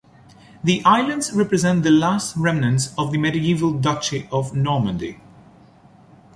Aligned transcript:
The 0.63 0.81
islands 0.83 1.31
represent 1.31 1.83
the 1.83 1.91
last 1.91 2.35
remnants 2.35 2.91
of 2.97 3.11
the 3.11 3.19
medieval 3.19 3.71
Duchy 3.73 4.27
of 4.31 4.55
Normandy. 4.55 5.19